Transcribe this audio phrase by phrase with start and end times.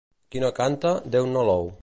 [0.35, 1.73] Qui no canta, Déu no l'ou.